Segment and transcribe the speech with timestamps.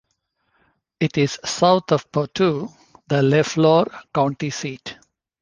[0.99, 2.73] It is south of Poteau,
[3.07, 4.97] the LeFlore county seat.